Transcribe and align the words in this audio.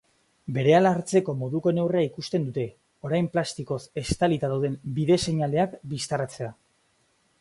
Berehala 0.53 0.93
hartzeko 0.99 1.35
moduko 1.41 1.73
neurria 1.79 2.01
ikusten 2.07 2.47
dute, 2.47 2.63
orain 3.09 3.27
plastikoz 3.35 3.79
estalita 4.03 4.49
dauden 4.55 4.81
bide-seinaleak 4.97 5.77
bistaratzea. 5.93 6.51